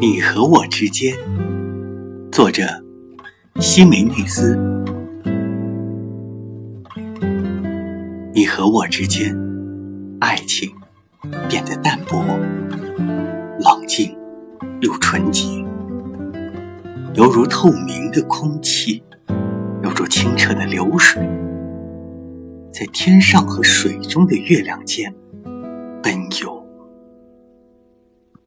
[0.00, 1.16] 你和我之间，
[2.30, 2.62] 作者
[3.60, 4.58] 西梅内斯。
[8.34, 9.34] 你和我之间，
[10.20, 10.70] 爱情
[11.48, 12.22] 变得淡薄、
[13.60, 14.16] 冷静
[14.80, 15.48] 又纯洁，
[17.14, 19.02] 犹如透明的空气，
[19.82, 21.22] 犹如清澈的流水，
[22.72, 25.14] 在天上和水中的月亮间
[26.02, 26.63] 奔游。